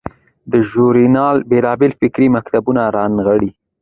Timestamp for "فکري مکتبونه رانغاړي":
2.01-3.49